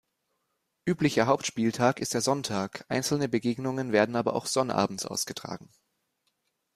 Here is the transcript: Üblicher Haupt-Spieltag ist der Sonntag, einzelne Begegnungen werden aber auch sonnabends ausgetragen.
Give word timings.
Üblicher 0.85 1.27
Haupt-Spieltag 1.27 1.99
ist 1.99 2.15
der 2.15 2.21
Sonntag, 2.21 2.85
einzelne 2.89 3.29
Begegnungen 3.29 3.91
werden 3.91 4.15
aber 4.15 4.33
auch 4.35 4.47
sonnabends 4.47 5.05
ausgetragen. 5.05 5.69